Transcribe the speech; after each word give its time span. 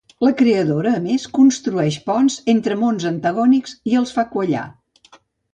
La 0.25 0.29
creadora, 0.37 0.93
a 0.99 1.01
més, 1.03 1.25
construeix 1.39 1.99
ponts 2.07 2.39
entre 2.55 2.79
mons 2.85 3.05
antagònics 3.13 3.79
i 3.93 3.97
els 4.01 4.15
fa 4.19 4.29
quallar. 4.37 4.65